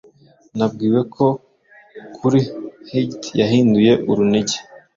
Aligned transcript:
Nabwiwe 0.57 1.01
ko 1.15 1.25
kuri 2.15 2.39
Hygd 2.89 3.21
yahinduye 3.41 3.91
urunigi 4.09 4.57